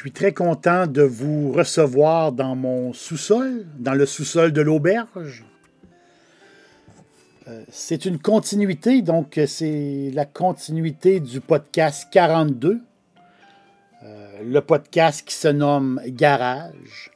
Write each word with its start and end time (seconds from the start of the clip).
Suis 0.00 0.12
très 0.12 0.32
content 0.32 0.86
de 0.86 1.02
vous 1.02 1.52
recevoir 1.52 2.32
dans 2.32 2.56
mon 2.56 2.94
sous-sol, 2.94 3.66
dans 3.78 3.92
le 3.92 4.06
sous-sol 4.06 4.50
de 4.50 4.62
l'auberge. 4.62 5.44
Euh, 7.46 7.62
c'est 7.68 8.06
une 8.06 8.18
continuité, 8.18 9.02
donc 9.02 9.38
c'est 9.46 10.10
la 10.14 10.24
continuité 10.24 11.20
du 11.20 11.42
podcast 11.42 12.08
42, 12.10 12.80
euh, 14.02 14.28
le 14.42 14.60
podcast 14.62 15.22
qui 15.28 15.34
se 15.34 15.48
nomme 15.48 16.00
Garage. 16.06 17.10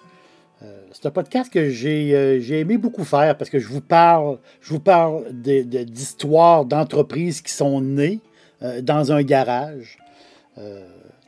Euh, 0.63 0.67
c'est 0.93 1.07
un 1.07 1.11
podcast 1.11 1.51
que 1.51 1.71
j'ai 1.71 2.61
aimé 2.61 2.77
beaucoup 2.77 3.05
faire 3.05 3.39
parce 3.39 3.49
que 3.49 3.59
je 3.59 3.69
vous 3.69 3.81
parle, 3.81 4.39
je 4.61 4.69
vous 4.69 4.81
parle 4.81 5.33
d'histoires 5.33 6.67
d'entreprises 6.67 7.41
qui 7.41 7.55
sont 7.55 7.81
nées 7.81 8.21
dans 8.83 9.11
un 9.11 9.23
garage. 9.23 9.97
tu 10.57 10.63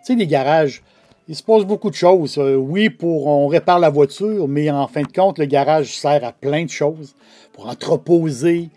sais, 0.03 0.15
les 0.17 0.27
garages, 0.27 0.83
il 1.29 1.35
se 1.35 1.43
passe 1.43 1.65
beaucoup 1.65 1.91
de 1.91 1.97
choses. 1.97 2.39
Euh, 2.39 2.55
oui, 2.55 2.89
pour 2.89 3.27
on 3.27 3.49
répare 3.49 3.79
la 3.79 3.91
voiture, 3.91 4.47
mais 4.47 4.71
en 4.71 4.87
fin 4.87 5.03
de 5.03 5.13
compte, 5.13 5.39
le 5.39 5.47
garage 5.47 5.99
sert 5.99 6.25
à 6.25 6.33
plein 6.33 6.65
de 6.65 6.71
choses. 6.71 7.15
Pour 7.53 7.69
entreposer. 7.69 8.69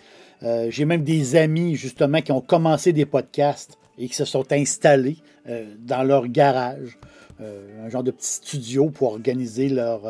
Euh, 0.41 0.67
j'ai 0.69 0.85
même 0.85 1.03
des 1.03 1.35
amis, 1.35 1.75
justement, 1.75 2.21
qui 2.21 2.31
ont 2.31 2.41
commencé 2.41 2.93
des 2.93 3.05
podcasts 3.05 3.77
et 3.97 4.07
qui 4.07 4.15
se 4.15 4.23
sont 4.23 4.49
installés 4.53 5.17
euh, 5.47 5.65
dans 5.79 6.03
leur 6.03 6.27
garage. 6.27 6.97
un 7.39 7.89
genre 7.89 8.03
de 8.03 8.11
petit 8.11 8.33
studio 8.33 8.89
pour 8.89 9.13
organiser 9.13 9.69
leur, 9.69 10.01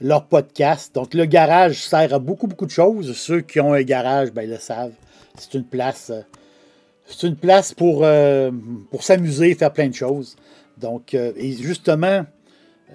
leur 0.00 0.26
podcast. 0.26 0.94
Donc, 0.94 1.14
le 1.14 1.24
garage 1.24 1.82
sert 1.82 2.14
à 2.14 2.18
beaucoup, 2.18 2.46
beaucoup 2.46 2.66
de 2.66 2.70
choses. 2.70 3.16
Ceux 3.16 3.40
qui 3.40 3.60
ont 3.60 3.72
un 3.74 3.82
garage, 3.82 4.32
ben, 4.32 4.42
ils 4.42 4.50
le 4.50 4.58
savent. 4.58 4.94
C'est 5.36 5.54
une 5.54 5.64
place. 5.64 6.10
c'est 7.06 7.26
une 7.26 7.36
place 7.36 7.74
pour, 7.74 8.04
pour 8.90 9.02
s'amuser, 9.02 9.54
faire 9.54 9.72
plein 9.72 9.88
de 9.88 9.94
choses. 9.94 10.36
Donc, 10.80 11.14
euh, 11.14 11.32
justement, 11.38 12.06
euh, 12.06 12.94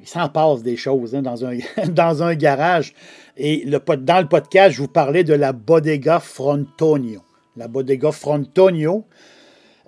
il 0.00 0.06
s'en 0.06 0.28
passe 0.28 0.62
des 0.62 0.76
choses 0.76 1.14
hein, 1.14 1.22
dans, 1.22 1.44
un, 1.44 2.34
garage. 2.34 2.94
Et 3.36 3.64
dans 3.66 4.20
le 4.20 4.26
podcast, 4.26 4.72
je 4.72 4.82
vous 4.82 4.88
parlais 4.88 5.24
de 5.24 5.34
la 5.34 5.52
Bodega 5.52 6.20
Frontonio. 6.20 7.22
La 7.56 7.68
Bodega 7.68 8.12
Frontonio, 8.12 9.04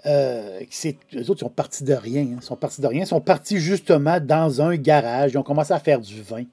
euh, 0.06 0.60
les 1.12 1.30
autres 1.30 1.41
sont 1.41 1.48
partis 1.48 1.84
de 1.84 1.94
rien. 1.94 2.26
Hein, 2.36 2.41
sont 2.41 2.56
partis 2.56 2.80
de 2.80 2.86
rien. 2.86 3.03
Ils 3.03 3.06
sont 3.06 3.20
partis 3.20 3.59
justement 3.59 4.20
dans 4.20 4.62
un 4.62 4.76
garage. 4.76 5.32
Ils 5.32 5.38
ont 5.38 5.42
commencé 5.42 5.72
à 5.72 5.78
faire 5.78 6.00
du 6.00 6.22
vin. 6.22 6.44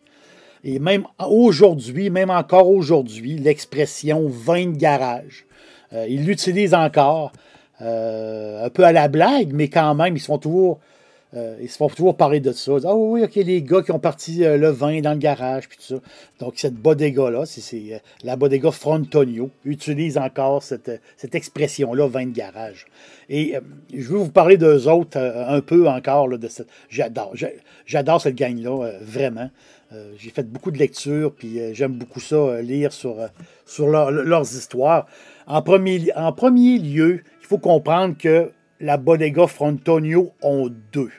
Et 0.64 0.78
même 0.80 1.06
aujourd'hui, 1.20 2.10
même 2.10 2.30
encore 2.30 2.70
aujourd'hui, 2.70 3.38
l'expression 3.38 4.28
vin 4.28 4.66
de 4.68 4.78
garage, 4.78 5.46
ils 5.94 6.26
l'utilisent 6.26 6.74
encore. 6.74 7.32
Euh, 7.82 8.66
un 8.66 8.70
peu 8.70 8.84
à 8.84 8.92
la 8.92 9.08
blague, 9.08 9.54
mais 9.54 9.70
quand 9.70 9.96
même, 9.96 10.16
ils 10.16 10.20
se 10.20 10.26
font 10.26 10.38
toujours, 10.38 10.80
euh, 11.34 11.56
ils 11.62 11.70
se 11.70 11.78
font 11.78 11.88
toujours 11.88 12.18
parler 12.18 12.42
de 12.42 12.52
ça. 12.52 12.74
Ah 12.84 12.94
oui, 12.94 13.24
ok, 13.24 13.36
les 13.36 13.62
gars 13.62 13.82
qui 13.82 13.92
ont 13.92 14.00
parti 14.00 14.44
euh, 14.44 14.58
le 14.58 14.68
vin 14.68 15.00
dans 15.00 15.14
le 15.14 15.18
garage, 15.18 15.70
puis 15.70 15.78
tout 15.78 15.96
ça. 15.96 16.02
Donc, 16.42 16.56
cette 16.58 16.76
bodega-là, 16.76 17.46
c'est 17.46 18.02
la 18.24 18.36
bodega 18.36 18.72
Frontonio, 18.72 19.50
utilise 19.64 20.18
encore 20.18 20.62
cette, 20.62 21.02
cette 21.16 21.36
expression-là, 21.36 22.08
vin 22.08 22.26
de 22.26 22.32
garage. 22.32 22.86
Et 23.30 23.56
je 23.94 24.08
veux 24.10 24.18
vous 24.18 24.32
parler 24.32 24.58
d'eux 24.58 24.90
autres 24.90 25.18
un 25.18 25.62
peu 25.62 25.88
encore. 25.88 26.28
De 26.38 26.48
cette, 26.50 26.68
j'adore, 26.90 27.34
j'adore 27.86 28.20
cette 28.20 28.36
gang-là, 28.36 28.92
vraiment. 29.02 29.52
j'ai 30.18 30.32
fait 30.32 30.44
beaucoup 30.44 30.72
de 30.72 30.80
lectures, 30.80 31.32
puis 31.32 31.60
j'aime 31.74 31.94
beaucoup 31.94 32.20
ça, 32.20 32.60
lire 32.62 32.92
sur, 32.92 33.18
sur 33.66 33.88
leurs 33.88 34.54
histoires. 34.56 35.06
En 35.46 35.62
premier, 35.62 36.12
en 36.16 36.34
premier 36.34 36.80
lieu, 36.80 37.22
faut 37.50 37.58
comprendre 37.58 38.16
que 38.16 38.52
la 38.80 38.98
Bodega 38.98 39.48
Frontonio 39.48 40.34
ont 40.44 40.70
deux. 40.94 41.10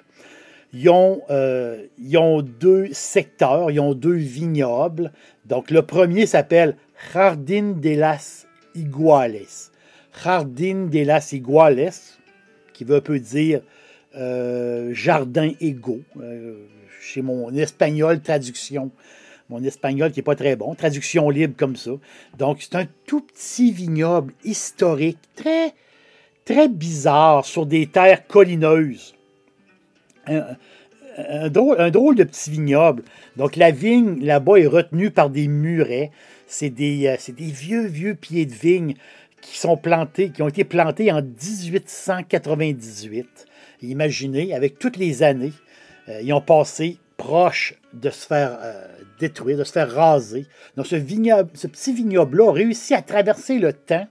Ils 0.72 0.88
ont, 0.88 1.22
euh, 1.28 1.86
ils 1.98 2.16
ont 2.18 2.41
deux 2.41 2.88
secteurs, 2.92 3.72
ils 3.72 3.80
ont 3.80 3.94
deux 3.94 4.14
vignobles. 4.14 5.10
Donc, 5.46 5.72
le 5.72 5.82
premier 5.82 6.26
s'appelle 6.26 6.76
Jardin 7.12 7.72
de 7.72 7.90
las 7.96 8.46
Iguales. 8.76 9.48
Jardin 10.22 10.86
de 10.86 11.00
las 11.00 11.32
Iguales, 11.32 11.90
qui 12.74 12.84
veut 12.84 12.98
un 12.98 13.00
peu 13.00 13.19
dire 13.19 13.62
euh, 14.14 14.94
jardin 14.94 15.50
égaux. 15.60 16.02
Euh, 16.20 16.64
chez 17.00 17.22
mon 17.22 17.52
espagnol, 17.54 18.20
traduction. 18.20 18.92
Mon 19.48 19.64
espagnol 19.64 20.12
qui 20.12 20.20
n'est 20.20 20.24
pas 20.24 20.36
très 20.36 20.54
bon, 20.54 20.76
traduction 20.76 21.28
libre 21.28 21.54
comme 21.56 21.74
ça. 21.74 21.90
Donc, 22.38 22.58
c'est 22.62 22.76
un 22.76 22.86
tout 23.04 23.22
petit 23.22 23.72
vignoble 23.72 24.32
historique, 24.44 25.19
très, 25.34 25.74
très 26.50 26.69
bizarre 26.69 27.44
sur 27.44 27.65
des 27.65 27.87
terres 27.87 28.27
collineuses. 28.27 29.15
Un, 30.27 30.56
drôle, 31.49 32.16
de 32.16 32.25
petit 32.25 32.50
vignoble. 32.50 33.05
Donc 33.37 33.55
la 33.56 33.71
vigne 33.71 34.21
là-bas 34.25 34.56
est 34.56 34.66
retenue 34.66 35.12
par 35.12 35.31
des 35.31 35.47
murets. 35.49 36.11
C'est 36.47 36.71
des, 36.71 37.06
euh, 37.06 37.16
vieux, 37.38 37.87
vieux 37.87 38.15
pieds 38.15 38.47
de 38.47 38.55
vigne 38.55 38.94
qui 39.41 39.59
sont 39.59 39.77
plantés, 39.77 40.31
qui 40.31 40.43
ont 40.43 40.49
été 40.49 40.65
plantés 40.65 41.12
en 41.12 41.22
1898. 41.22 43.47
Imaginez, 43.82 44.55
avec 44.55 44.78
toutes 44.78 44.97
les 44.97 45.22
années, 45.22 45.53
euh, 46.09 46.21
ils 46.22 46.32
ont 46.32 46.41
passé 46.41 46.97
proche 47.17 47.75
de 47.93 48.11
se 48.11 48.27
faire 48.27 48.59
euh, 48.62 48.88
détruire, 49.21 49.59
de 49.59 49.65
se 49.65 49.72
faire 49.72 49.93
raser. 49.93 50.47
Donc 50.77 50.87
ce, 50.87 50.97
vignoble, 50.97 51.50
ce 51.55 51.69
petit 51.69 51.93
vignoble-là 51.93 52.49
a 52.49 52.53
réussi 52.53 52.94
à 52.94 53.03
traverser 53.03 53.59
le 53.59 53.72
temps 53.72 54.06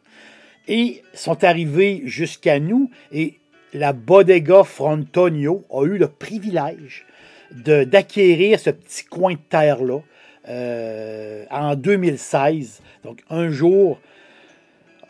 et 0.70 1.02
sont 1.14 1.44
arrivés 1.44 2.04
jusqu'à 2.06 2.60
nous 2.60 2.90
et 3.12 3.40
la 3.74 3.92
Bodega 3.92 4.64
Frontonio 4.64 5.66
a 5.70 5.84
eu 5.86 5.98
le 5.98 6.08
privilège 6.08 7.06
d'acquérir 7.52 8.60
ce 8.60 8.70
petit 8.70 9.04
coin 9.06 9.34
de 9.34 9.40
terre-là 9.50 10.00
euh, 10.48 11.46
en 11.50 11.76
2016. 11.76 12.82
Donc 13.04 13.22
un 13.30 13.50
jour, 13.50 14.00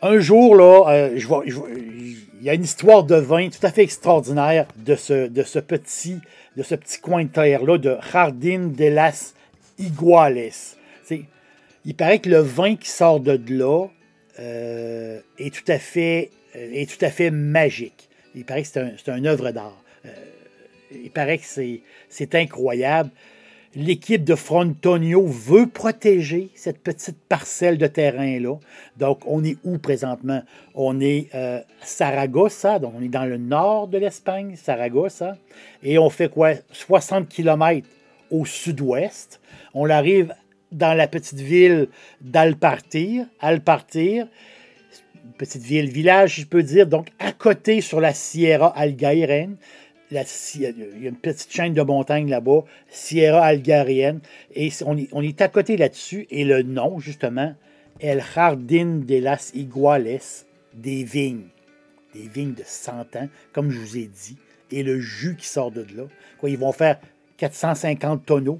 un 0.02 0.18
jour, 0.18 0.56
là, 0.56 0.84
euh, 0.88 1.18
il 2.40 2.42
y 2.42 2.48
a 2.48 2.54
une 2.54 2.64
histoire 2.64 3.04
de 3.04 3.16
vin 3.16 3.50
tout 3.50 3.64
à 3.64 3.70
fait 3.70 3.82
extraordinaire 3.82 4.66
de 4.76 4.94
ce, 4.94 5.28
de 5.28 5.42
ce, 5.42 5.58
petit, 5.58 6.16
de 6.56 6.62
ce 6.62 6.74
petit 6.74 7.00
coin 7.00 7.24
de 7.24 7.28
terre-là, 7.28 7.76
de 7.76 7.98
Jardin 8.10 8.70
de 8.74 8.86
las 8.86 9.34
Iguales. 9.78 10.50
il 11.84 11.94
paraît 11.94 12.18
que 12.18 12.30
le 12.30 12.40
vin 12.40 12.76
qui 12.76 12.88
sort 12.88 13.20
de 13.20 13.38
là, 13.48 13.86
euh, 14.40 15.20
est, 15.38 15.54
tout 15.54 15.70
à 15.70 15.78
fait, 15.78 16.30
euh, 16.56 16.72
est 16.72 16.88
tout 16.90 17.04
à 17.04 17.10
fait 17.10 17.30
magique. 17.30 18.08
Il 18.34 18.44
paraît 18.44 18.62
que 18.62 18.68
c'est 18.68 19.10
un, 19.10 19.16
une 19.16 19.26
œuvre 19.26 19.50
d'art. 19.50 19.82
Euh, 20.06 20.08
il 20.92 21.10
paraît 21.10 21.38
que 21.38 21.44
c'est 22.08 22.34
incroyable. 22.34 23.10
L'équipe 23.76 24.24
de 24.24 24.34
Frontonio 24.34 25.24
veut 25.26 25.68
protéger 25.68 26.50
cette 26.56 26.78
petite 26.78 27.18
parcelle 27.28 27.78
de 27.78 27.86
terrain-là. 27.86 28.56
Donc, 28.96 29.20
on 29.26 29.44
est 29.44 29.56
où 29.62 29.78
présentement? 29.78 30.42
On 30.74 31.00
est 31.00 31.32
à 31.32 31.62
Saragossa, 31.80 32.80
donc 32.80 32.94
on 32.98 33.02
est 33.02 33.08
dans 33.08 33.26
le 33.26 33.36
nord 33.36 33.86
de 33.86 33.98
l'Espagne, 33.98 34.56
Saragossa, 34.56 35.36
et 35.84 35.98
on 35.98 36.10
fait 36.10 36.28
quoi? 36.28 36.54
60 36.72 37.28
km 37.28 37.86
au 38.32 38.44
sud-ouest. 38.44 39.40
On 39.72 39.88
arrive 39.88 40.34
dans 40.72 40.94
la 40.94 41.08
petite 41.08 41.40
ville 41.40 41.88
d'Alpartir. 42.20 43.26
Alpartir, 43.40 44.26
petite 45.40 45.62
ville, 45.62 45.88
village, 45.88 46.40
je 46.40 46.46
peux 46.46 46.62
dire, 46.62 46.86
donc 46.86 47.08
à 47.18 47.32
côté 47.32 47.80
sur 47.80 48.00
la 48.00 48.12
Sierra 48.12 48.68
Algairen. 48.76 49.56
la, 50.10 50.24
il 50.54 50.60
y 50.60 50.66
a 50.66 51.08
une 51.08 51.16
petite 51.16 51.52
chaîne 51.52 51.72
de 51.72 51.82
montagnes 51.82 52.28
là-bas, 52.28 52.64
Sierra 52.90 53.44
Algarienne, 53.44 54.20
et 54.54 54.70
on 54.84 54.98
est, 54.98 55.08
on 55.12 55.22
est 55.22 55.40
à 55.40 55.48
côté 55.48 55.76
là-dessus, 55.76 56.26
et 56.30 56.44
le 56.44 56.62
nom, 56.62 56.98
justement, 56.98 57.54
El 58.00 58.22
Jardín 58.34 59.06
de 59.06 59.16
las 59.16 59.52
Iguales, 59.54 60.20
des 60.74 61.04
vignes. 61.04 61.48
Des 62.14 62.28
vignes 62.28 62.54
de 62.54 62.64
100 62.64 63.16
ans, 63.16 63.28
comme 63.52 63.70
je 63.70 63.78
vous 63.78 63.96
ai 63.96 64.06
dit, 64.08 64.36
et 64.70 64.82
le 64.82 65.00
jus 65.00 65.36
qui 65.36 65.46
sort 65.46 65.70
de 65.70 65.86
là. 65.96 66.04
Quoi, 66.38 66.50
ils 66.50 66.58
vont 66.58 66.72
faire 66.72 66.98
450 67.36 68.26
tonneaux. 68.26 68.58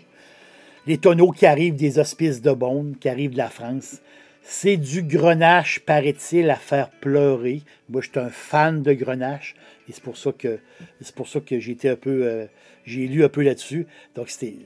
Les 0.90 0.98
tonneaux 0.98 1.30
qui 1.30 1.46
arrivent 1.46 1.76
des 1.76 2.00
hospices 2.00 2.42
de 2.42 2.50
Beaune, 2.50 2.96
qui 2.98 3.08
arrivent 3.08 3.30
de 3.30 3.38
la 3.38 3.48
France. 3.48 4.00
C'est 4.42 4.76
du 4.76 5.04
grenache, 5.04 5.78
paraît-il, 5.78 6.50
à 6.50 6.56
faire 6.56 6.90
pleurer. 6.90 7.62
Moi, 7.88 8.02
je 8.02 8.10
suis 8.10 8.18
un 8.18 8.28
fan 8.28 8.82
de 8.82 8.92
grenache. 8.92 9.54
Et 9.88 9.92
c'est 9.92 10.02
pour 10.02 10.16
ça 10.16 10.32
que 10.32 10.58
c'est 11.00 11.60
j'ai 11.60 11.70
été 11.70 11.90
un 11.90 11.94
peu 11.94 12.24
euh, 12.24 12.46
j'ai 12.86 13.06
lu 13.06 13.22
un 13.22 13.28
peu 13.28 13.44
là-dessus. 13.44 13.86
Donc 14.16 14.30
c'était 14.30 14.56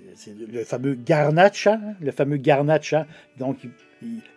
le 0.50 0.64
fameux 0.64 0.94
Garnacha, 0.94 1.74
hein, 1.74 1.94
le 2.00 2.10
fameux 2.10 2.38
Garnacha. 2.38 3.06
Donc 3.38 3.58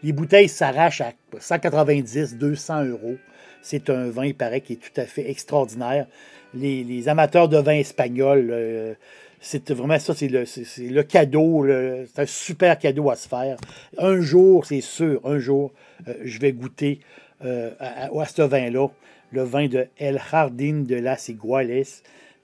les 0.04 0.12
bouteilles 0.12 0.50
s'arrachent 0.50 1.00
à 1.00 1.14
190, 1.40 2.36
200 2.36 2.84
euros. 2.84 3.16
C'est 3.62 3.90
un 3.90 4.10
vin, 4.10 4.26
il 4.26 4.36
paraît, 4.36 4.60
qui 4.60 4.74
est 4.74 4.76
tout 4.76 5.00
à 5.00 5.06
fait 5.06 5.30
extraordinaire. 5.30 6.06
Les, 6.54 7.08
amateurs 7.08 7.48
de 7.48 7.58
vin 7.58 7.76
espagnol, 7.76 8.50
euh, 8.52 8.94
c'est 9.40 9.72
vraiment 9.72 10.00
ça, 10.00 10.14
c'est 10.16 10.28
le, 10.28 11.04
cadeau, 11.04 11.66
c'est 11.68 12.22
un 12.22 12.26
super 12.26 12.78
cadeau 12.78 13.10
à 13.10 13.16
se 13.16 13.28
faire. 13.28 13.58
Un 13.98 14.20
jour, 14.20 14.66
c'est 14.66 14.82
sûr, 14.82 15.22
un 15.26 15.40
jour, 15.40 15.72
euh, 16.08 16.16
je 16.24 16.40
vais 16.40 16.52
goûter 16.54 17.00
euh, 17.46 17.72
à, 17.80 18.26
ce 18.26 18.42
vin-là, 18.42 18.88
le 19.32 19.44
vin 19.44 19.68
de 19.68 19.88
El 19.98 20.20
Jardín 20.32 20.84
de 20.84 20.96
las 20.96 21.30
Iguales. 21.30 21.86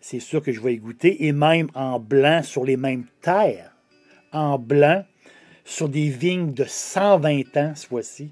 C'est 0.02 0.20
sûr 0.20 0.42
que 0.44 0.52
je 0.52 0.62
vais 0.62 0.76
y 0.76 0.78
goûter, 0.78 1.26
et 1.26 1.32
même 1.32 1.70
en 1.74 2.00
blanc 2.00 2.44
sur 2.44 2.64
les 2.64 2.78
mêmes 2.78 3.06
terres. 3.22 3.72
En 4.32 4.60
blanc, 4.60 5.04
sur 5.66 5.90
des 5.90 6.10
vignes 6.10 6.54
de 6.54 6.66
120 6.66 7.58
ans, 7.58 7.74
ce 7.76 7.88
fois-ci. 7.88 8.30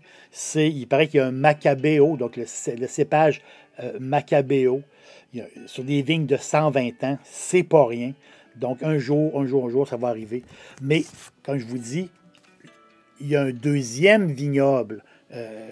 Il 0.56 0.88
paraît 0.88 1.08
qu'il 1.08 1.20
y 1.20 1.22
a 1.22 1.28
un 1.28 1.32
Macabeo, 1.32 2.18
donc 2.18 2.38
le, 2.38 2.46
cépage 2.46 3.42
euh, 3.80 3.98
Macabeo, 4.00 4.82
sur 5.66 5.84
des 5.84 6.02
vignes 6.02 6.26
de 6.26 6.38
120 6.38 7.04
ans. 7.04 7.18
C'est 7.24 7.64
pas 7.64 7.86
rien. 7.88 8.14
Donc, 8.56 8.84
un 8.84 8.98
jour, 8.98 9.40
un 9.40 9.46
jour, 9.46 9.68
un 9.68 9.70
jour, 9.70 9.88
ça 9.88 9.98
va 9.98 10.10
arriver. 10.10 10.44
Mais, 10.82 11.04
comme 11.44 11.58
je 11.58 11.66
vous 11.66 11.78
dis, 11.78 12.10
il 13.20 13.28
y 13.28 13.36
a 13.36 13.42
un 13.44 13.52
deuxième 13.52 14.32
vignoble 14.32 15.04
euh, 15.34 15.70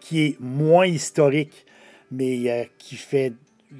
qui 0.00 0.22
est 0.22 0.40
moins 0.40 0.86
historique, 0.86 1.66
mais 2.10 2.50
euh, 2.50 2.64
qui 2.78 2.96
fait. 2.96 3.32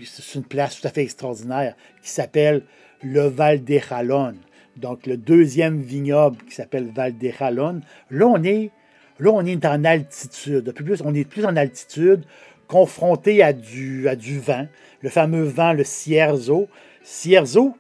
C'est 0.05 0.39
une 0.39 0.45
place 0.45 0.81
tout 0.81 0.87
à 0.87 0.91
fait 0.91 1.03
extraordinaire, 1.03 1.75
qui 2.01 2.11
s'appelle 2.11 2.63
le 3.03 3.27
Val 3.27 3.65
de 3.65 3.79
Jalón 3.79 4.37
donc 4.81 5.07
le 5.07 5.17
deuxième 5.17 5.81
vignoble 5.81 6.39
qui 6.49 6.55
s'appelle 6.55 6.91
Val 6.95 7.17
de 7.17 7.31
Jalón. 7.31 7.81
Là, 8.11 8.27
on 8.27 8.43
est, 8.43 8.71
là, 9.19 9.31
on 9.31 9.45
est 9.45 9.65
en 9.65 9.85
altitude. 9.85 10.73
Plus, 10.73 11.03
on 11.05 11.15
est 11.15 11.25
plus 11.25 11.45
en 11.45 11.57
altitude, 11.57 12.25
confronté 12.67 13.43
à 13.43 13.53
du, 13.53 14.09
à 14.09 14.17
du 14.17 14.39
vent, 14.39 14.67
le 15.03 15.11
fameux 15.11 15.45
vent, 15.45 15.73
le 15.73 15.85
Cierzo. 15.85 16.69
Cierzo, 17.03 17.77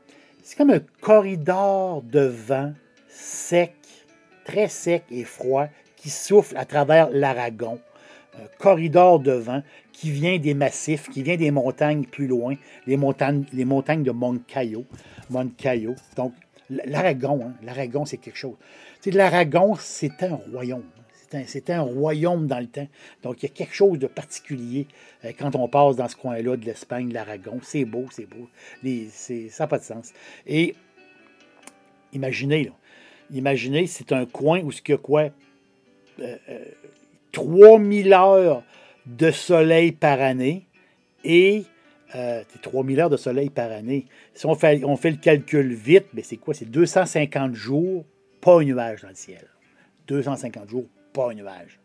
c'est 0.50 0.56
comme 0.56 0.70
un 0.70 0.80
corridor 1.00 2.02
de 2.02 2.22
vent 2.22 2.72
sec, 3.08 3.76
très 4.44 4.66
sec 4.66 5.04
et 5.08 5.22
froid, 5.22 5.68
qui 5.94 6.10
souffle 6.10 6.56
à 6.56 6.64
travers 6.64 7.08
l'Aragon. 7.10 7.78
Un 8.34 8.48
corridor 8.58 9.20
de 9.20 9.30
vent 9.30 9.62
qui 9.92 10.10
vient 10.10 10.40
des 10.40 10.54
massifs, 10.54 11.08
qui 11.08 11.22
vient 11.22 11.36
des 11.36 11.52
montagnes 11.52 12.02
plus 12.04 12.26
loin, 12.26 12.56
les 12.88 12.96
montagnes, 12.96 13.44
de 13.44 14.10
Moncayo. 14.10 14.84
Moncayo. 15.30 15.94
Donc, 16.16 16.32
L'Aragon, 16.68 17.40
hein, 17.44 17.52
l'Aragon, 17.62 18.04
c'est 18.04 18.16
quelque 18.16 18.36
chose. 18.36 18.56
L'Aragon, 19.06 19.76
c'est 19.78 20.20
un 20.24 20.40
royaume. 20.52 20.82
C'est 21.46 21.70
un, 21.70 21.80
royaume 21.80 22.46
dans 22.46 22.58
le 22.58 22.66
temps. 22.66 22.88
Donc, 23.22 23.42
il 23.42 23.46
y 23.46 23.52
a 23.52 23.54
quelque 23.54 23.74
chose 23.74 23.98
de 23.98 24.06
particulier 24.06 24.86
euh, 25.24 25.32
quand 25.38 25.54
on 25.54 25.68
passe 25.68 25.96
dans 25.96 26.08
ce 26.08 26.16
coin-là 26.16 26.56
de 26.56 26.64
l'Espagne, 26.64 27.12
l'Aragon. 27.12 27.60
C'est 27.62 27.84
beau, 27.84 28.06
c'est 28.10 28.26
beau. 28.26 28.48
ça 29.10 29.64
n'a 29.64 29.66
pas 29.68 29.78
de 29.78 29.84
sens. 29.84 30.12
Et 30.46 30.74
imaginez, 32.12 32.70
imaginez, 33.30 33.86
c'est 33.86 34.12
un 34.12 34.26
coin 34.26 34.60
où 34.60 34.70
il 34.70 34.90
y 34.90 34.92
a 34.92 34.98
quoi? 34.98 35.30
3000 37.32 38.12
euh, 38.12 38.16
euh, 38.16 38.18
heures 38.18 38.62
de 39.06 39.30
soleil 39.30 39.92
par 39.92 40.20
année 40.20 40.66
et 41.24 41.64
euh, 42.14 42.42
3000 42.62 43.00
heures 43.00 43.10
de 43.10 43.16
soleil 43.16 43.50
par 43.50 43.70
année. 43.70 44.06
Si 44.34 44.46
on 44.46 44.54
fait, 44.54 44.78
le 44.78 45.16
calcul 45.16 45.72
vite, 45.72 46.06
c'est 46.22 46.36
quoi? 46.36 46.54
C'est 46.54 46.70
250 46.70 47.54
jours, 47.54 48.04
pas 48.40 48.60
un 48.60 48.64
nuage 48.64 49.02
dans 49.02 49.08
le 49.08 49.14
ciel. 49.14 49.46
250 50.08 50.68
jours, 50.68 50.86
pas 51.12 51.30
un 51.30 51.34
nuage. 51.34 51.78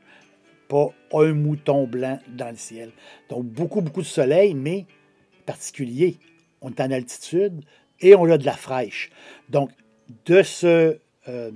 Pas 0.68 0.89
un 1.13 1.33
mouton 1.33 1.86
blanc 1.86 2.19
dans 2.27 2.50
le 2.50 2.56
ciel. 2.56 2.92
Donc, 3.30 3.45
beaucoup, 3.45 3.81
beaucoup 3.81 4.01
de 4.01 4.07
soleil, 4.07 4.54
mais 4.54 4.86
particulier. 5.45 6.18
On 6.62 6.69
est 6.69 6.81
en 6.81 6.92
altitude 6.92 7.63
et 8.01 8.16
on 8.16 8.25
a 8.25 8.38
de 8.38 8.45
la 8.45 8.54
fraîche. 8.54 9.12
Donc, 9.50 9.69
de 10.25 10.42
ce, 10.42 10.98
euh, 11.27 11.51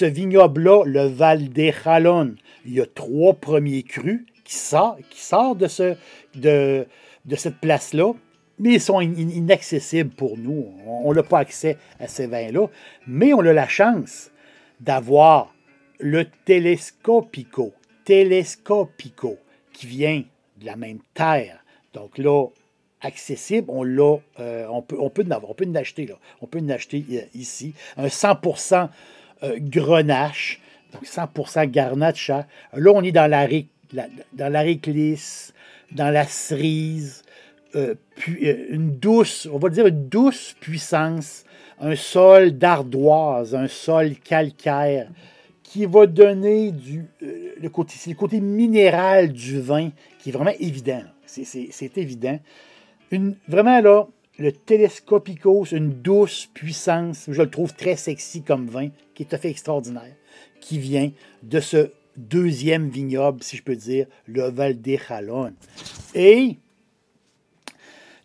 vignoble-là, 0.00 0.84
le 0.84 1.06
Val 1.06 1.48
des 1.48 1.72
il 2.66 2.74
y 2.74 2.80
a 2.80 2.86
trois 2.86 3.34
premiers 3.34 3.82
crus 3.82 4.24
qui 4.44 4.54
sortent, 4.54 5.00
sortent 5.14 5.58
de, 5.58 5.66
ce, 5.66 5.96
de, 6.34 6.86
de 7.24 7.36
cette 7.36 7.58
place-là, 7.58 8.12
mais 8.58 8.74
ils 8.74 8.80
sont 8.80 9.00
inaccessibles 9.00 10.10
pour 10.10 10.38
nous. 10.38 10.72
On 10.86 11.12
n'a 11.12 11.22
pas 11.22 11.40
accès 11.40 11.76
à 11.98 12.06
ces 12.06 12.26
vins-là, 12.26 12.68
mais 13.06 13.32
on 13.32 13.40
a 13.40 13.52
la 13.52 13.68
chance 13.68 14.30
d'avoir 14.80 15.53
le 15.98 16.24
Telescopico, 16.44 17.72
Telescopico, 18.04 19.38
qui 19.72 19.86
vient 19.86 20.22
de 20.60 20.66
la 20.66 20.76
même 20.76 21.00
terre. 21.14 21.64
Donc 21.92 22.18
là, 22.18 22.46
accessible, 23.00 23.66
on 23.70 23.82
l'a, 23.82 24.16
euh, 24.40 24.80
peut, 24.86 24.96
on 24.98 25.06
on 25.06 25.10
peut 25.10 25.24
en 25.30 25.74
acheter 25.74 26.06
là, 26.06 26.14
on 26.40 26.46
peut 26.46 26.60
euh, 26.60 27.20
ici, 27.34 27.74
un 27.96 28.06
100% 28.06 28.88
euh, 29.42 29.58
grenache, 29.60 30.60
donc 30.92 31.04
100% 31.04 31.70
garnacha. 31.70 32.46
Là, 32.72 32.92
on 32.94 33.02
est 33.02 33.12
dans 33.12 33.30
la, 33.30 33.46
dans 34.32 34.52
la 34.52 34.60
réclisse, 34.60 35.52
dans 35.92 36.10
la 36.10 36.26
cerise, 36.26 37.24
euh, 37.76 37.94
une 38.28 38.96
douce, 38.98 39.48
on 39.52 39.58
va 39.58 39.68
dire 39.68 39.86
une 39.86 40.08
douce 40.08 40.54
puissance, 40.60 41.44
un 41.80 41.96
sol 41.96 42.52
d'ardoise, 42.52 43.54
un 43.54 43.68
sol 43.68 44.14
calcaire, 44.16 45.08
qui 45.74 45.86
va 45.86 46.06
donner 46.06 46.70
du, 46.70 47.04
euh, 47.24 47.52
le, 47.60 47.68
côté, 47.68 47.94
le 48.06 48.14
côté 48.14 48.40
minéral 48.40 49.32
du 49.32 49.60
vin 49.60 49.90
qui 50.20 50.28
est 50.28 50.32
vraiment 50.32 50.52
évident. 50.60 51.02
C'est 51.26 51.98
évident. 51.98 52.38
Une, 53.10 53.34
vraiment 53.48 53.80
là, 53.80 54.06
le 54.38 54.52
Telescopicos, 54.52 55.72
une 55.72 55.90
douce 56.00 56.48
puissance, 56.54 57.24
je 57.26 57.42
le 57.42 57.50
trouve 57.50 57.74
très 57.74 57.96
sexy 57.96 58.44
comme 58.44 58.68
vin, 58.68 58.90
qui 59.16 59.24
est 59.24 59.26
tout 59.26 59.34
à 59.34 59.38
fait 59.38 59.50
extraordinaire, 59.50 60.14
qui 60.60 60.78
vient 60.78 61.10
de 61.42 61.58
ce 61.58 61.90
deuxième 62.16 62.88
vignoble, 62.88 63.42
si 63.42 63.56
je 63.56 63.64
peux 63.64 63.74
dire, 63.74 64.06
le 64.26 64.48
Val 64.50 64.80
des 64.80 65.00
Et 66.14 66.56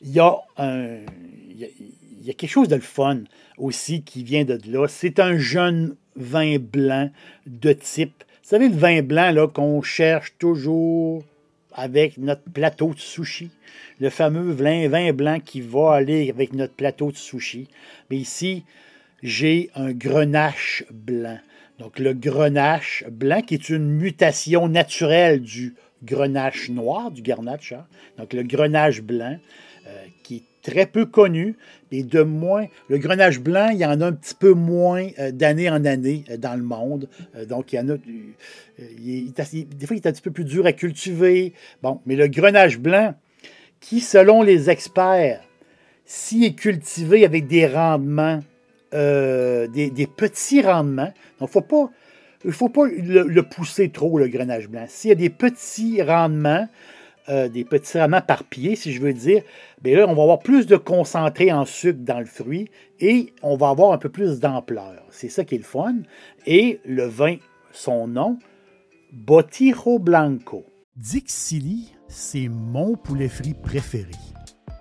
il 0.01 0.11
y 0.11 0.19
a 0.19 0.35
un. 0.57 0.97
Il 1.55 2.27
y 2.27 2.29
a, 2.29 2.33
quelque 2.33 2.51
chose 2.51 2.67
de 2.67 2.75
le 2.75 2.81
fun 2.81 3.23
aussi 3.57 4.03
qui 4.03 4.23
vient 4.23 4.43
de 4.43 4.59
là. 4.67 4.87
C'est 4.87 5.19
un 5.19 5.39
jeune 5.39 5.95
vin 6.19 6.57
blanc 6.59 7.09
de 7.47 7.73
type. 7.73 8.23
Vous 8.43 8.49
savez, 8.49 8.69
le 8.69 8.75
vin 8.75 9.01
blanc 9.01 9.31
là, 9.31 9.47
qu'on 9.47 9.81
cherche 9.81 10.33
toujours 10.37 11.23
avec 11.73 12.17
notre 12.17 12.43
plateau 12.51 12.93
de 12.93 12.99
sushi. 12.99 13.51
Le 13.99 14.09
fameux 14.09 14.51
vin, 14.51 15.13
blanc 15.13 15.39
qui 15.39 15.61
va 15.61 15.93
aller 15.93 16.29
avec 16.29 16.53
notre 16.53 16.73
plateau 16.73 17.11
de 17.11 17.17
sushi. 17.17 17.67
Mais 18.09 18.17
ici, 18.17 18.63
j'ai 19.23 19.69
un 19.75 19.91
grenache 19.91 20.83
blanc. 20.91 21.39
Donc 21.79 21.99
le 21.99 22.13
grenache 22.13 23.05
blanc, 23.09 23.41
qui 23.41 23.53
est 23.53 23.69
une 23.69 23.87
mutation 23.87 24.67
naturelle 24.67 25.41
du 25.41 25.75
grenache 26.03 26.69
noir, 26.69 27.11
du 27.11 27.21
garnacha. 27.21 27.79
Hein. 27.79 27.85
Donc 28.17 28.33
le 28.33 28.43
grenache 28.43 29.01
blanc, 29.01 29.37
euh, 29.87 30.05
qui 30.23 30.37
est 30.37 30.48
très 30.61 30.85
peu 30.85 31.05
connu, 31.05 31.55
et 31.91 32.03
de 32.03 32.21
moins. 32.21 32.65
Le 32.87 32.97
grenache 32.97 33.39
blanc, 33.39 33.69
il 33.71 33.79
y 33.79 33.85
en 33.85 34.01
a 34.01 34.05
un 34.05 34.13
petit 34.13 34.35
peu 34.35 34.53
moins 34.53 35.07
euh, 35.19 35.31
d'année 35.31 35.69
en 35.69 35.85
année 35.85 36.23
euh, 36.29 36.37
dans 36.37 36.55
le 36.55 36.63
monde. 36.63 37.07
donc 37.47 37.73
il 37.73 37.77
y 37.77 37.79
en 37.79 37.89
a. 37.89 37.97
des 37.97 39.87
fois, 39.87 39.95
il 39.95 40.01
est 40.01 40.07
un 40.07 40.11
petit 40.11 40.21
peu 40.21 40.31
plus 40.31 40.45
dur 40.45 40.65
à 40.65 40.73
cultiver. 40.73 41.53
Bon, 41.81 42.01
mais 42.05 42.15
le 42.15 42.27
grenache 42.27 42.79
blanc, 42.79 43.15
qui, 43.79 44.01
selon 44.01 44.41
les 44.41 44.69
experts, 44.69 45.41
s'il 46.05 46.43
est 46.43 46.53
cultivé 46.53 47.23
avec 47.23 47.47
des 47.47 47.67
rendements 47.67 48.41
euh, 48.95 49.67
des, 49.67 50.07
petits 50.07 50.63
rendements. 50.63 51.13
Donc, 51.39 51.49
faut 51.49 51.61
pas, 51.61 51.91
il 52.43 52.47
ne 52.47 52.51
faut 52.51 52.69
pas 52.69 52.87
le, 52.87 53.41
pousser 53.43 53.89
trop, 53.89 54.17
le 54.17 54.27
grenage 54.27 54.67
blanc. 54.67 54.85
S'il 54.87 55.09
y 55.09 55.11
a 55.11 55.15
des 55.15 55.29
petits 55.29 56.01
rendements, 56.01 56.67
euh, 57.29 57.47
des 57.47 57.63
petits 57.63 57.97
rameaux 57.97 58.21
par 58.25 58.43
pied, 58.43 58.75
si 58.75 58.91
je 58.91 59.01
veux 59.01 59.13
dire, 59.13 59.43
bien 59.81 59.97
là, 59.97 60.07
on 60.07 60.15
va 60.15 60.23
avoir 60.23 60.39
plus 60.39 60.65
de 60.65 60.77
concentré 60.77 61.51
en 61.51 61.65
sucre 61.65 61.99
dans 62.01 62.19
le 62.19 62.25
fruit 62.25 62.69
et 62.99 63.33
on 63.43 63.55
va 63.55 63.69
avoir 63.69 63.91
un 63.91 63.97
peu 63.97 64.09
plus 64.09 64.39
d'ampleur. 64.39 65.03
C'est 65.11 65.29
ça 65.29 65.43
qui 65.43 65.55
est 65.55 65.59
le 65.59 65.63
fun. 65.63 65.95
Et 66.45 66.79
le 66.85 67.05
vin, 67.05 67.37
son 67.71 68.07
nom, 68.07 68.39
Botiro 69.13 69.99
Blanco. 69.99 70.65
Dixili, 70.95 71.93
c'est 72.07 72.49
mon 72.49 72.95
poulet 72.95 73.29
frit 73.29 73.53
préféré. 73.53 74.11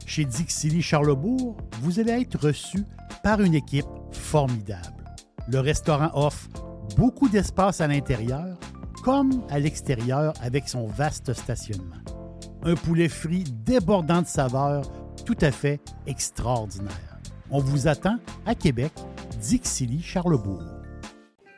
Chez 0.07 0.25
Dixili 0.25 0.81
Charlebourg, 0.81 1.57
vous 1.83 2.01
allez 2.01 2.13
être 2.13 2.39
reçu 2.39 2.79
par 3.23 3.43
une 3.43 3.55
équipe 3.55 3.85
formidable. 4.13 5.05
Le 5.51 5.61
restaurant 5.61 6.11
offre 6.15 6.49
beaucoup 6.97 7.29
d'espace 7.29 7.81
à 7.81 7.87
l'intérieur 7.87 8.57
comme 9.03 9.43
à 9.51 9.59
l'extérieur 9.59 10.33
avec 10.43 10.69
son 10.69 10.87
vaste 10.87 11.33
stationnement. 11.33 12.18
Un 12.65 12.75
poulet 12.75 13.09
frit 13.09 13.45
débordant 13.65 14.23
de 14.23 14.27
saveurs, 14.27 14.83
tout 15.25 15.37
à 15.41 15.53
fait 15.53 15.81
extraordinaire. 16.07 17.21
On 17.51 17.61
vous 17.61 17.87
attend 17.87 18.19
à 18.45 18.57
Québec, 18.57 18.93
Dixilly, 19.41 20.03
Charlebourg. 20.03 20.63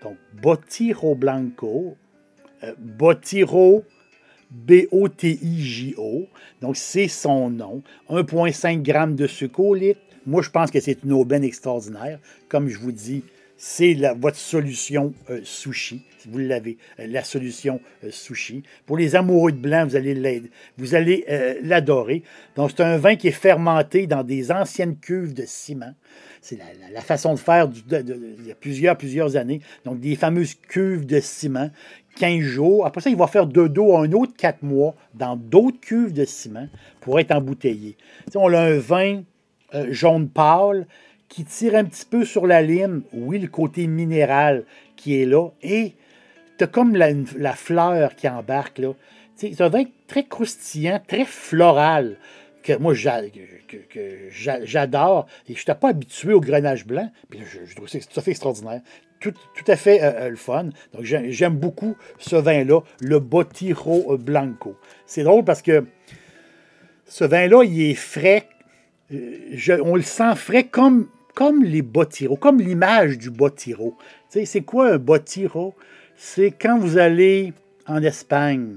Donc, 0.02 0.16
Botiro 0.42 1.14
Blanco, 1.14 1.96
euh, 2.62 2.74
Botiro, 2.78 3.82
B-O-T-I-J-O. 4.50 6.26
Donc, 6.60 6.76
c'est 6.76 7.08
son 7.08 7.48
nom. 7.48 7.82
1,5 8.10 8.84
g 8.84 9.14
de 9.14 9.26
sucre 9.26 9.60
au 9.60 9.74
litre. 9.74 10.00
Moi, 10.26 10.42
je 10.42 10.50
pense 10.50 10.70
que 10.70 10.80
c'est 10.80 11.02
une 11.02 11.12
aubaine 11.12 11.44
extraordinaire. 11.44 12.18
Comme 12.48 12.68
je 12.68 12.78
vous 12.78 12.92
dis, 12.92 13.24
c'est 13.62 13.94
votre 14.18 14.38
solution 14.38 15.12
euh, 15.28 15.40
sushi, 15.44 16.00
vous 16.26 16.38
l'avez, 16.38 16.78
euh, 16.98 17.06
la 17.06 17.22
solution 17.22 17.78
euh, 18.04 18.10
sushi. 18.10 18.62
Pour 18.86 18.96
les 18.96 19.16
amoureux 19.16 19.52
de 19.52 19.58
blanc, 19.58 19.84
vous 19.86 19.96
allez 19.96 20.42
vous 20.78 20.94
allez 20.94 21.26
l'adorer. 21.62 22.22
Donc, 22.56 22.70
c'est 22.70 22.82
un 22.82 22.96
vin 22.96 23.16
qui 23.16 23.28
est 23.28 23.32
fermenté 23.32 24.06
dans 24.06 24.24
des 24.24 24.50
anciennes 24.50 24.96
cuves 24.96 25.34
de 25.34 25.44
ciment. 25.46 25.92
C'est 26.40 26.58
la, 26.90 27.02
façon 27.02 27.34
de 27.34 27.38
faire 27.38 27.68
il 27.90 28.46
y 28.46 28.50
a 28.50 28.54
plusieurs, 28.54 28.96
plusieurs 28.96 29.36
années. 29.36 29.60
Donc, 29.84 30.00
des 30.00 30.16
fameuses 30.16 30.54
cuves 30.54 31.04
de 31.04 31.20
ciment, 31.20 31.70
15 32.16 32.40
jours. 32.40 32.86
Après 32.86 33.02
ça, 33.02 33.10
il 33.10 33.16
va 33.16 33.26
faire 33.26 33.46
de 33.46 33.68
dos 33.68 33.94
un 33.94 34.10
autre 34.12 34.32
4 34.38 34.62
mois 34.62 34.94
dans 35.12 35.36
d'autres 35.36 35.80
cuves 35.80 36.14
de 36.14 36.24
ciment 36.24 36.68
pour 37.02 37.20
être 37.20 37.32
embouteillé. 37.32 37.98
on 38.34 38.54
a 38.54 38.58
un 38.58 38.78
vin 38.78 39.22
jaune 39.90 40.30
pâle 40.30 40.86
qui 41.30 41.44
tire 41.44 41.76
un 41.76 41.84
petit 41.84 42.04
peu 42.04 42.26
sur 42.26 42.46
la 42.46 42.60
lime, 42.60 43.02
oui, 43.12 43.38
le 43.38 43.48
côté 43.48 43.86
minéral 43.86 44.64
qui 44.96 45.22
est 45.22 45.24
là, 45.24 45.48
et 45.62 45.94
tu 46.58 46.64
as 46.64 46.66
comme 46.66 46.94
la, 46.94 47.54
fleur 47.54 48.16
qui 48.16 48.28
embarque 48.28 48.78
là. 48.78 48.92
C'est 49.36 49.58
un 49.62 49.68
vin 49.70 49.84
très 50.06 50.24
croustillant, 50.24 51.00
très 51.06 51.24
floral, 51.24 52.18
que 52.62 52.76
moi 52.76 52.92
j'adore, 52.92 53.22
et 55.48 55.54
je 55.54 55.60
n'étais 55.60 55.74
pas 55.76 55.88
habitué 55.88 56.34
au 56.34 56.40
grenage 56.40 56.84
blanc, 56.84 57.10
puis 57.30 57.40
je, 57.48 57.74
trouve 57.74 57.86
que 57.86 57.92
c'est 57.92 58.00
tout 58.00 58.20
à 58.20 58.22
fait 58.22 58.32
extraordinaire. 58.32 58.82
Tout, 59.20 59.34
à 59.68 59.76
fait 59.76 60.30
le 60.30 60.36
fun. 60.36 60.70
Donc, 60.94 61.04
j'aime 61.04 61.56
beaucoup 61.56 61.94
ce 62.18 62.36
vin-là, 62.36 62.80
le 63.00 63.18
Botiro 63.18 64.16
Blanco. 64.16 64.76
C'est 65.04 65.24
drôle 65.24 65.44
parce 65.44 65.60
que 65.60 65.84
ce 67.06 67.24
vin-là, 67.24 67.62
il 67.64 67.90
est 67.90 67.94
frais. 67.94 68.48
Euh, 69.12 69.82
on 69.84 69.94
le 69.94 70.02
sent 70.02 70.34
frais 70.36 70.64
comme 70.64 71.08
comme 71.34 71.62
les 71.62 71.82
bottiros, 71.82 72.36
comme 72.36 72.60
l'image 72.60 73.18
du 73.18 73.30
bottiro. 73.30 73.96
C'est 74.28 74.62
quoi 74.62 74.92
un 74.94 74.98
bottiro? 74.98 75.74
C'est 76.16 76.50
quand 76.50 76.78
vous 76.78 76.98
allez 76.98 77.52
en 77.86 78.02
Espagne, 78.02 78.76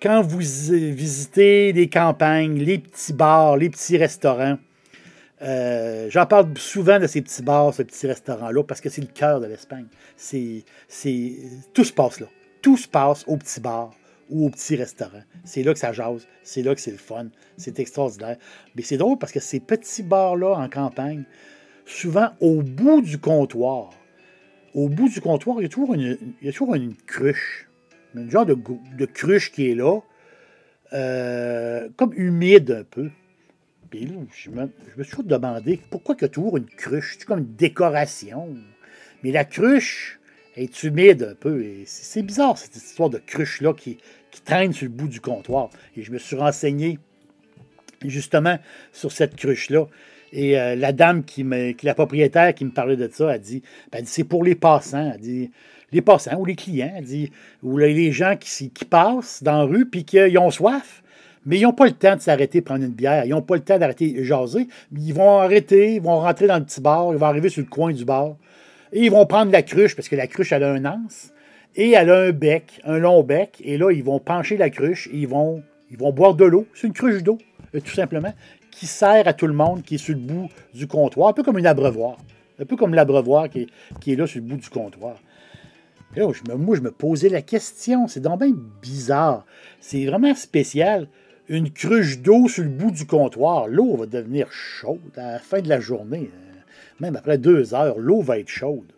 quand 0.00 0.22
vous 0.22 0.38
visitez 0.38 1.72
les 1.72 1.88
campagnes, 1.88 2.58
les 2.58 2.78
petits 2.78 3.12
bars, 3.12 3.56
les 3.56 3.70
petits 3.70 3.96
restaurants. 3.96 4.58
Euh, 5.42 6.08
j'en 6.10 6.26
parle 6.26 6.56
souvent 6.56 6.98
de 6.98 7.06
ces 7.06 7.22
petits 7.22 7.42
bars, 7.42 7.72
ces 7.74 7.84
petits 7.84 8.06
restaurants-là, 8.06 8.62
parce 8.64 8.80
que 8.80 8.88
c'est 8.88 9.00
le 9.00 9.08
cœur 9.08 9.40
de 9.40 9.46
l'Espagne. 9.46 9.86
C'est, 10.16 10.64
tout 11.74 11.84
se 11.84 11.92
passe 11.92 12.20
là. 12.20 12.26
Tout 12.62 12.76
se 12.76 12.88
passe 12.88 13.24
au 13.26 13.36
petit 13.36 13.60
bar 13.60 13.92
ou 14.30 14.46
au 14.46 14.50
petit 14.50 14.76
restaurant. 14.76 15.22
C'est 15.44 15.62
là 15.62 15.72
que 15.72 15.78
ça 15.78 15.92
jase, 15.92 16.26
c'est 16.42 16.62
là 16.62 16.74
que 16.74 16.80
c'est 16.80 16.90
le 16.90 16.98
fun, 16.98 17.26
c'est 17.56 17.78
extraordinaire. 17.78 18.36
Mais 18.74 18.82
c'est 18.82 18.96
drôle 18.96 19.18
parce 19.18 19.32
que 19.32 19.40
ces 19.40 19.60
petits 19.60 20.02
bars-là 20.02 20.54
en 20.54 20.68
campagne, 20.68 21.24
souvent 21.88 22.30
au 22.40 22.62
bout 22.62 23.00
du 23.00 23.18
comptoir. 23.18 23.90
Au 24.74 24.88
bout 24.88 25.08
du 25.08 25.20
comptoir, 25.20 25.56
il 25.58 25.62
y 25.62 25.66
a 25.66 25.68
toujours 25.68 25.94
une, 25.94 26.18
une 26.42 26.96
cruche. 27.06 27.68
Un 28.14 28.28
genre 28.28 28.46
de, 28.46 28.54
cruche 29.06 29.50
qui 29.52 29.70
est 29.70 29.74
là, 29.74 30.00
euh, 30.92 31.88
comme 31.96 32.12
humide 32.14 32.70
un 32.70 32.84
peu. 32.84 33.10
Puis 33.90 34.06
là, 34.06 34.16
je 34.36 34.50
me, 34.50 34.68
je 34.92 34.98
me, 34.98 35.02
suis 35.02 35.12
toujours 35.12 35.24
demandé 35.24 35.80
pourquoi 35.90 36.14
il 36.18 36.22
y 36.22 36.24
a 36.26 36.28
toujours 36.28 36.58
une 36.58 36.66
cruche. 36.66 37.16
C'est 37.18 37.24
comme 37.24 37.40
une 37.40 37.54
décoration. 37.54 38.54
Mais 39.22 39.32
la 39.32 39.44
cruche 39.44 40.20
est 40.56 40.82
humide 40.82 41.22
un 41.22 41.34
peu. 41.34 41.62
Et 41.62 41.84
c'est 41.86 42.22
bizarre, 42.22 42.58
cette 42.58 42.76
histoire 42.76 43.08
de 43.08 43.18
cruche-là 43.18 43.72
qui, 43.72 43.98
qui 44.30 44.42
traîne 44.42 44.72
sur 44.72 44.84
le 44.84 44.92
bout 44.92 45.08
du 45.08 45.20
comptoir. 45.20 45.70
Et 45.96 46.02
je 46.02 46.12
me 46.12 46.18
suis 46.18 46.36
renseigné 46.36 46.98
justement 48.04 48.58
sur 48.92 49.10
cette 49.10 49.36
cruche-là. 49.36 49.86
Et 50.32 50.58
euh, 50.58 50.74
la 50.74 50.92
dame, 50.92 51.24
qui 51.24 51.44
me, 51.44 51.74
la 51.82 51.94
propriétaire 51.94 52.54
qui 52.54 52.64
me 52.64 52.70
parlait 52.70 52.96
de 52.96 53.08
ça, 53.10 53.30
a 53.30 53.38
dit, 53.38 53.62
ben, 53.92 54.02
c'est 54.04 54.24
pour 54.24 54.44
les 54.44 54.54
passants. 54.54 55.12
Elle 55.14 55.20
dit, 55.20 55.50
les 55.92 56.02
passants 56.02 56.38
ou 56.38 56.44
les 56.44 56.54
clients, 56.54 56.92
elle 56.96 57.04
dit, 57.04 57.30
ou 57.62 57.78
les 57.78 58.12
gens 58.12 58.36
qui, 58.38 58.70
passent 58.88 59.42
dans 59.42 59.58
la 59.58 59.64
rue 59.64 59.86
puis 59.86 60.04
qu'ils 60.04 60.38
ont 60.38 60.50
soif, 60.50 61.02
mais 61.46 61.58
ils 61.58 61.62
n'ont 61.62 61.72
pas 61.72 61.86
le 61.86 61.92
temps 61.92 62.16
de 62.16 62.20
s'arrêter 62.20 62.60
prendre 62.60 62.84
une 62.84 62.92
bière. 62.92 63.24
Ils 63.24 63.30
n'ont 63.30 63.42
pas 63.42 63.56
le 63.56 63.62
temps 63.62 63.78
d'arrêter 63.78 64.12
de 64.12 64.22
jaser. 64.22 64.68
Ils 64.94 65.14
vont 65.14 65.38
arrêter, 65.38 65.94
ils 65.94 66.02
vont 66.02 66.20
rentrer 66.20 66.46
dans 66.46 66.58
le 66.58 66.64
petit 66.64 66.80
bar, 66.80 67.12
ils 67.12 67.18
vont 67.18 67.26
arriver 67.26 67.48
sur 67.48 67.62
le 67.62 67.68
coin 67.68 67.92
du 67.92 68.04
bar. 68.04 68.36
Et 68.92 69.04
ils 69.04 69.10
vont 69.10 69.24
prendre 69.24 69.50
la 69.52 69.62
cruche, 69.62 69.96
parce 69.96 70.08
que 70.08 70.16
la 70.16 70.26
cruche, 70.26 70.52
elle 70.52 70.64
a 70.64 70.72
un 70.72 70.84
anse. 70.84 71.32
Et 71.76 71.92
elle 71.92 72.10
a 72.10 72.18
un 72.18 72.32
bec, 72.32 72.80
un 72.84 72.98
long 72.98 73.22
bec. 73.22 73.62
Et 73.64 73.78
là, 73.78 73.90
ils 73.92 74.02
vont 74.02 74.18
pencher 74.18 74.56
la 74.56 74.68
cruche 74.68 75.08
et 75.12 75.16
ils 75.16 75.28
vont, 75.28 75.62
ils 75.90 75.96
vont 75.96 76.12
boire 76.12 76.34
de 76.34 76.44
l'eau. 76.44 76.66
C'est 76.74 76.86
une 76.86 76.92
cruche 76.92 77.22
d'eau, 77.22 77.38
euh, 77.74 77.80
tout 77.80 77.94
simplement 77.94 78.32
qui 78.70 78.86
sert 78.86 79.26
à 79.26 79.32
tout 79.32 79.46
le 79.46 79.52
monde, 79.52 79.82
qui 79.82 79.96
est 79.96 79.98
sur 79.98 80.14
le 80.14 80.20
bout 80.20 80.48
du 80.74 80.86
comptoir, 80.86 81.28
un 81.28 81.32
peu 81.32 81.42
comme 81.42 81.58
une 81.58 81.66
abreuvoir. 81.66 82.18
Un 82.60 82.64
peu 82.64 82.76
comme 82.76 82.94
l'abreuvoir 82.94 83.48
qui, 83.48 83.68
est, 84.06 84.16
là 84.16 84.26
sur 84.26 84.40
le 84.40 84.46
bout 84.46 84.56
du 84.56 84.68
comptoir. 84.68 85.16
là, 86.16 86.28
je 86.32 86.50
me, 86.50 86.56
moi, 86.56 86.76
je 86.76 86.80
me 86.80 86.90
posais 86.90 87.28
la 87.28 87.42
question. 87.42 88.08
C'est 88.08 88.20
donc 88.20 88.40
bien 88.40 88.52
bizarre. 88.82 89.46
C'est 89.80 90.04
vraiment 90.06 90.34
spécial. 90.34 91.08
Une 91.48 91.70
cruche 91.70 92.18
d'eau 92.18 92.48
sur 92.48 92.64
le 92.64 92.70
bout 92.70 92.90
du 92.90 93.06
comptoir. 93.06 93.68
L'eau 93.68 93.96
va 93.96 94.06
devenir 94.06 94.50
chaude 94.50 94.98
à 95.16 95.32
la 95.32 95.38
fin 95.38 95.60
de 95.60 95.68
la 95.68 95.80
journée. 95.80 96.30
Hein. 96.34 96.48
Même 97.00 97.16
après 97.16 97.38
deux 97.38 97.74
heures, 97.74 97.98
l'eau 97.98 98.22
va 98.22 98.38
être 98.38 98.48
chaude. 98.48 98.92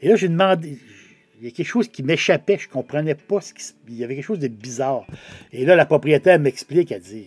Et 0.00 0.08
là, 0.08 0.16
j'ai 0.16 0.28
demandé. 0.28 0.78
Il 1.38 1.44
y 1.44 1.48
a 1.48 1.50
quelque 1.50 1.66
chose 1.66 1.88
qui 1.88 2.02
m'échappait. 2.02 2.56
Je 2.58 2.68
ne 2.68 2.72
comprenais 2.72 3.16
pas 3.16 3.40
ce 3.40 3.52
qui. 3.52 3.64
Il 3.88 3.96
y 3.96 4.04
avait 4.04 4.14
quelque 4.14 4.24
chose 4.24 4.38
de 4.38 4.48
bizarre. 4.48 5.06
Et 5.52 5.66
là, 5.66 5.74
la 5.74 5.86
propriétaire 5.86 6.38
m'explique. 6.38 6.92
Elle 6.92 7.02
dit 7.02 7.26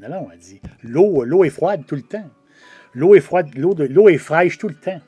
non, 0.00 0.08
non, 0.08 0.28
elle 0.32 0.38
dit 0.38 0.60
l'eau, 0.82 1.44
est 1.44 1.50
froide 1.50 1.84
tout 1.86 1.96
le 1.96 2.02
temps. 2.02 2.28
L'eau 2.94 3.14
est 3.14 3.20
froide, 3.20 3.50
l'eau, 3.56 3.74
l'eau 3.78 4.08
est 4.08 4.18
fraîche 4.18 4.58
tout 4.58 4.68
le 4.68 4.74
temps. 4.74 5.00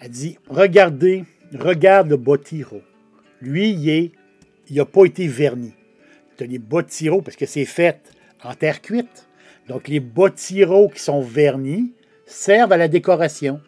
Elle 0.00 0.10
dit 0.10 0.38
regardez, 0.48 1.24
regarde 1.54 2.08
le 2.08 2.16
Botiro. 2.16 2.82
Lui, 3.40 3.70
il 3.70 4.04
n'a 4.04 4.82
il 4.82 4.84
pas 4.84 5.04
été 5.04 5.26
verni. 5.26 5.72
Les 6.40 6.58
Botiro 6.58 7.22
parce 7.22 7.36
que 7.36 7.46
c'est 7.46 7.64
fait 7.64 8.00
en 8.42 8.54
terre 8.54 8.82
cuite. 8.82 9.28
Donc, 9.68 9.88
les 9.88 10.00
Botiro 10.00 10.88
qui 10.88 11.00
sont 11.00 11.20
vernis 11.20 11.92
servent 12.26 12.72
à 12.72 12.76
la 12.76 12.88
décoration. 12.88 13.60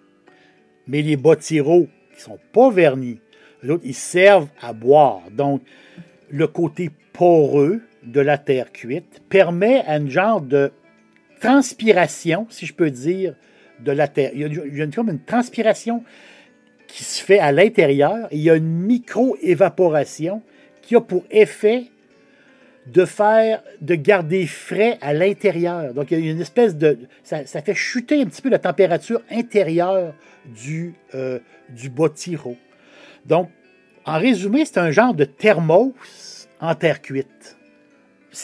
Mais 0.87 1.03
les 1.03 1.17
Botiro 1.17 1.89
qui 2.11 2.17
ne 2.17 2.21
sont 2.21 2.39
pas 2.53 2.71
vernis, 2.71 3.21
autres, 3.69 3.83
ils 3.85 3.95
servent 3.95 4.49
à 4.61 4.73
boire. 4.73 5.23
Donc, 5.31 5.63
le 6.31 6.47
côté 6.47 6.91
poreux, 7.13 7.81
de 8.07 8.21
la 8.21 8.39
terre 8.39 8.73
cuite 8.73 9.21
permet 9.29 9.83
à 9.87 9.97
une 9.97 10.11
genre 10.11 10.41
de 10.41 10.73
transpiration, 11.41 12.47
si 12.51 12.67
je 12.67 12.75
peux 12.75 12.91
dire, 12.91 13.35
de 13.81 13.93
la 13.93 14.09
terre. 14.09 14.31
Il 14.35 14.41
y 14.41 14.45
a, 14.81 14.85
une 14.85 15.25
transpiration 15.25 16.03
qui 16.87 17.05
se 17.05 17.23
fait 17.23 17.39
à 17.39 17.53
l'intérieur 17.53 18.29
et 18.31 18.37
il 18.37 18.43
y 18.43 18.51
a 18.51 18.55
une 18.55 18.69
micro-évaporation 18.69 20.43
qui 20.83 20.97
a 20.97 21.01
pour 21.01 21.25
effet 21.31 21.87
de 22.87 23.05
faire, 23.05 23.63
de 23.81 23.97
garder 23.97 24.47
frais 24.47 24.97
à 25.01 25.13
l'intérieur. 25.13 25.93
Donc, 25.93 26.13
il 26.13 26.25
y 26.25 26.29
a 26.29 26.31
une 26.31 26.41
espèce 26.41 26.77
de. 26.77 26.99
Ça, 27.25 27.45
fait 27.45 27.75
chuter 27.75 28.23
un 28.23 28.27
petit 28.27 28.41
peu 28.41 28.49
la 28.49 28.61
température 28.61 29.23
intérieure 29.31 30.15
du, 30.47 30.95
euh, 31.17 31.41
du. 31.69 31.91
Donc, 33.27 33.51
en 34.05 34.19
résumé, 34.19 34.65
c'est 34.65 34.79
un 34.79 34.93
genre 34.93 35.15
de 35.15 35.25
thermos 35.25 35.93
en 36.61 36.77
terre 36.77 37.03
cuite 37.03 37.56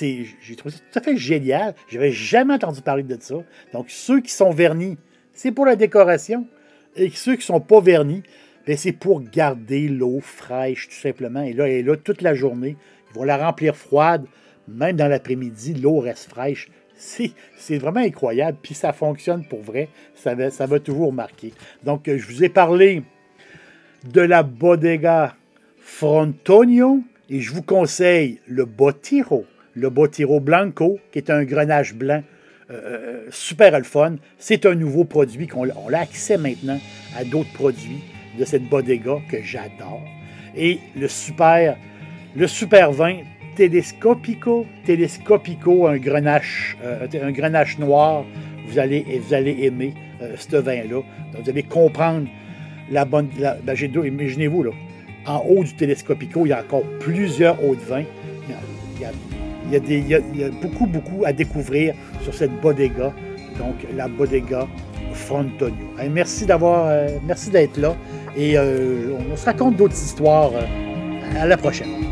j'ai 0.00 0.56
trouvé 0.56 0.74
ça 0.74 0.80
tout 0.90 0.98
à 0.98 1.02
fait 1.02 1.16
génial. 1.16 1.74
Je 1.88 1.96
n'avais 1.96 2.12
jamais 2.12 2.54
entendu 2.54 2.80
parler 2.82 3.02
de 3.02 3.16
ça. 3.20 3.36
Donc, 3.72 3.90
ceux 3.90 4.20
qui 4.20 4.32
sont 4.32 4.50
vernis, 4.50 4.96
c'est 5.32 5.52
pour 5.52 5.66
la 5.66 5.76
décoration. 5.76 6.46
Et 6.96 7.10
ceux 7.10 7.32
qui 7.32 7.40
ne 7.40 7.58
sont 7.58 7.60
pas 7.60 7.80
vernis, 7.80 8.22
ben, 8.66 8.76
c'est 8.76 8.92
pour 8.92 9.22
garder 9.22 9.88
l'eau 9.88 10.20
fraîche, 10.20 10.88
tout 10.88 10.94
simplement. 10.94 11.42
Et 11.42 11.52
là, 11.52 11.68
elle 11.68 11.74
est 11.74 11.82
là 11.82 11.96
toute 11.96 12.22
la 12.22 12.34
journée. 12.34 12.76
Ils 13.10 13.14
vont 13.14 13.24
la 13.24 13.36
remplir 13.36 13.76
froide 13.76 14.26
même 14.68 14.96
dans 14.96 15.08
l'après-midi, 15.08 15.74
l'eau 15.74 15.98
reste 15.98 16.30
fraîche. 16.30 16.68
C'est 16.94 17.78
vraiment 17.78 18.00
incroyable, 18.00 18.58
puis 18.62 18.74
ça 18.74 18.92
fonctionne 18.92 19.44
pour 19.44 19.60
vrai. 19.60 19.88
Ça 20.14 20.34
va, 20.34 20.50
ça 20.50 20.66
va 20.66 20.78
toujours 20.78 21.12
marquer. 21.12 21.52
Donc, 21.84 22.02
je 22.06 22.26
vous 22.26 22.44
ai 22.44 22.48
parlé 22.48 23.02
de 24.04 24.20
la 24.20 24.42
bodega 24.42 25.34
Frontonio 25.78 27.02
et 27.28 27.40
je 27.40 27.52
vous 27.52 27.62
conseille 27.62 28.40
le 28.46 28.64
Botiro, 28.64 29.44
le 29.74 29.90
Botiro 29.90 30.40
Blanco, 30.40 30.98
qui 31.10 31.18
est 31.18 31.30
un 31.30 31.44
grenage 31.44 31.94
blanc 31.94 32.22
euh, 32.70 32.80
euh, 32.84 33.26
super. 33.30 33.72
C'est 34.38 34.66
un 34.66 34.74
nouveau 34.74 35.04
produit 35.04 35.46
qu'on 35.46 35.68
a 35.68 35.98
accès 35.98 36.38
maintenant 36.38 36.78
à 37.16 37.24
d'autres 37.24 37.52
produits 37.52 38.02
de 38.38 38.44
cette 38.44 38.68
bodega 38.68 39.16
que 39.28 39.42
j'adore. 39.42 40.02
Et 40.56 40.78
le 40.96 41.08
super, 41.08 41.76
le 42.36 42.46
super 42.46 42.92
vin 42.92 43.18
Telescopico, 43.56 44.66
Telescopico, 44.86 45.86
un 45.86 45.98
grenache, 45.98 46.76
euh, 46.82 47.06
un 47.22 47.32
grenache 47.32 47.78
noir. 47.78 48.24
Vous 48.66 48.78
allez, 48.78 49.20
vous 49.20 49.34
allez 49.34 49.64
aimer 49.64 49.92
ce 50.38 50.56
vin-là. 50.56 51.02
Vous 51.38 51.50
allez 51.50 51.64
comprendre 51.64 52.28
la 52.90 53.04
bonne. 53.04 53.28
La, 53.38 53.54
ben, 53.54 53.74
Imaginez-vous, 53.74 54.62
là, 54.62 54.70
en 55.26 55.38
haut 55.40 55.64
du 55.64 55.74
Telescopico, 55.74 56.46
il 56.46 56.50
y 56.50 56.52
a 56.52 56.60
encore 56.60 56.84
plusieurs 57.00 57.62
autres 57.62 57.84
vins. 57.84 58.04
Il 59.70 60.08
y 60.08 60.14
a, 60.14 60.20
beaucoup, 60.60 60.86
beaucoup 60.86 61.24
à 61.24 61.32
découvrir 61.32 61.94
sur 62.22 62.34
cette 62.34 62.52
bodega, 62.60 63.12
donc 63.58 63.74
la 63.96 64.08
bodega 64.08 64.66
Frontonio. 65.12 65.86
merci 66.10 66.46
d'avoir, 66.46 66.86
euh, 66.86 67.08
merci 67.26 67.50
d'être 67.50 67.76
là 67.76 67.94
et 68.36 68.56
euh, 68.56 69.14
on 69.30 69.36
se 69.36 69.44
raconte 69.44 69.76
d'autres 69.76 69.94
histoires. 69.94 70.52
Euh, 70.54 70.82
à 71.38 71.46
la 71.46 71.56
prochaine. 71.56 72.11